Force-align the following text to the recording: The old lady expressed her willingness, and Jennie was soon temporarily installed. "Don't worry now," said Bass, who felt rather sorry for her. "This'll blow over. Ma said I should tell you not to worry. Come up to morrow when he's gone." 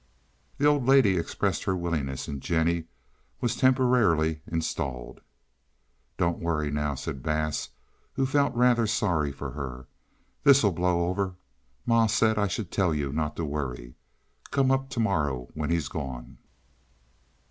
The 0.57 0.65
old 0.65 0.87
lady 0.87 1.15
expressed 1.15 1.65
her 1.65 1.75
willingness, 1.77 2.27
and 2.27 2.41
Jennie 2.41 2.85
was 3.39 3.51
soon 3.51 3.59
temporarily 3.61 4.41
installed. 4.47 5.21
"Don't 6.17 6.39
worry 6.39 6.71
now," 6.71 6.95
said 6.95 7.21
Bass, 7.21 7.69
who 8.13 8.25
felt 8.25 8.55
rather 8.55 8.87
sorry 8.87 9.31
for 9.31 9.51
her. 9.51 9.85
"This'll 10.43 10.71
blow 10.71 11.07
over. 11.07 11.35
Ma 11.85 12.07
said 12.07 12.39
I 12.39 12.47
should 12.47 12.71
tell 12.71 12.95
you 12.95 13.13
not 13.13 13.35
to 13.35 13.45
worry. 13.45 13.93
Come 14.49 14.71
up 14.71 14.89
to 14.89 14.99
morrow 14.99 15.49
when 15.53 15.69
he's 15.69 15.87
gone." 15.87 16.39